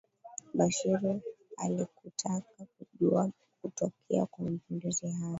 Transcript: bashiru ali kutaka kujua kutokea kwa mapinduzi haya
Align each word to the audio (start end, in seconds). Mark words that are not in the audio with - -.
bashiru 0.53 1.21
ali 1.57 1.85
kutaka 1.85 2.65
kujua 2.77 3.31
kutokea 3.61 4.25
kwa 4.25 4.45
mapinduzi 4.49 5.07
haya 5.07 5.29